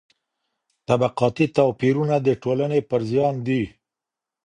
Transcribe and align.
طبقاتي 0.87 1.45
توپیرونه 1.57 2.15
د 2.21 2.27
ټولني 2.43 2.81
پر 2.89 3.01
زیان 3.11 3.35
دي. 3.47 3.63